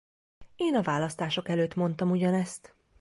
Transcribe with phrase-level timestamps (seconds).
[0.55, 2.75] Én a választások előtt mondtam ugyanezt.